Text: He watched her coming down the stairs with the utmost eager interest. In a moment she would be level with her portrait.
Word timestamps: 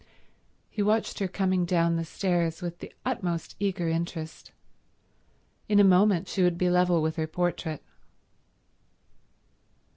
He 0.67 0.81
watched 0.81 1.19
her 1.19 1.27
coming 1.27 1.63
down 1.63 1.95
the 1.95 2.03
stairs 2.05 2.63
with 2.63 2.79
the 2.79 2.91
utmost 3.05 3.55
eager 3.59 3.87
interest. 3.87 4.51
In 5.69 5.79
a 5.79 5.83
moment 5.83 6.27
she 6.27 6.41
would 6.41 6.57
be 6.57 6.71
level 6.71 7.03
with 7.03 7.17
her 7.17 7.27
portrait. 7.27 7.83